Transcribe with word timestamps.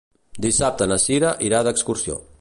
Dissabte 0.45 0.87
na 0.93 0.97
Sira 1.05 1.35
irà 1.51 1.63
d'excursió. 1.69 2.23